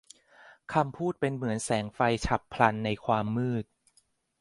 [0.73, 3.65] คำพูดเป็นเหมือนแสงไฟฉับพลันในความมืด